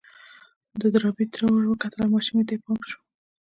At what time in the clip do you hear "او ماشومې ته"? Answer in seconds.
2.05-2.51